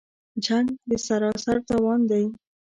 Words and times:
جـنګ 0.43 0.67
سراسر 1.05 1.57
تاوان 1.67 1.99
دی 2.09 2.25